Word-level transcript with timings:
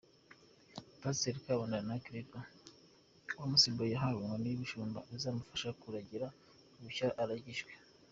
Pasiteri 1.01 1.43
Kabandana 1.45 2.01
Claver 2.03 2.47
wamusimbuwe, 3.39 3.93
yahawe 3.93 4.17
inkoni 4.21 4.47
y’ubushyumba 4.49 4.99
izamufasha 5.15 5.69
kuragira 5.81 6.27
ubushyo 6.79 7.07
aragijwe. 7.23 7.71